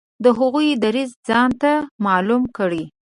د 0.23 0.25
هغوی 0.39 0.69
دریځ 0.83 1.11
ځانته 1.27 1.71
معلوم 2.05 2.43
کړي. 2.57 2.83